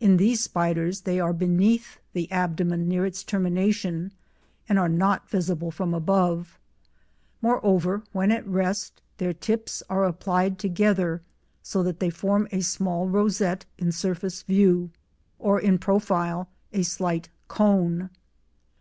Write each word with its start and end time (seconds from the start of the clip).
In 0.00 0.16
these 0.16 0.42
spiders 0.42 1.02
they 1.02 1.20
are 1.20 1.32
beneath 1.32 2.00
the 2.12 2.28
abdomen 2.32 2.88
near 2.88 3.06
its 3.06 3.22
termination, 3.22 4.10
and 4.68 4.80
are 4.80 4.88
not 4.88 5.30
visible 5.30 5.70
from 5.70 5.94
above. 5.94 6.58
Moreover 7.40 8.02
when 8.10 8.32
at 8.32 8.44
rest 8.48 9.00
their 9.18 9.32
tips 9.32 9.80
are 9.88 10.02
applied 10.06 10.58
together 10.58 11.22
so 11.62 11.84
that 11.84 12.00
they 12.00 12.10
form 12.10 12.48
a 12.50 12.62
small 12.62 13.08
rosette 13.08 13.64
in 13.78 13.92
surface 13.92 14.42
view, 14.42 14.90
or, 15.38 15.60
in 15.60 15.78
profile, 15.78 16.48
a 16.72 16.82
slight 16.82 17.28
cone. 17.46 18.10